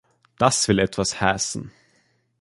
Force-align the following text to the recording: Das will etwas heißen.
Das 0.39 0.67
will 0.67 0.79
etwas 0.79 1.21
heißen. 1.21 1.71